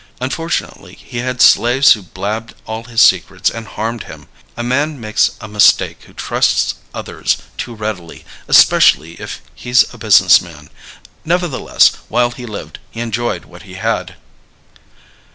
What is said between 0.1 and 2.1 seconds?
Unfortunately he had slaves who